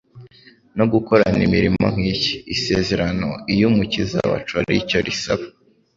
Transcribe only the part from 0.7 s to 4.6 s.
no gukora imirimo nk'iye. Isezerano iy'Umukiza wacu